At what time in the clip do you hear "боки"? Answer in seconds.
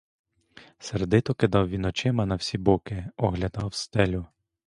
2.57-3.09